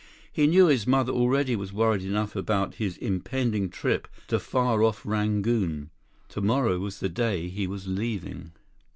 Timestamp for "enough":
2.01-2.35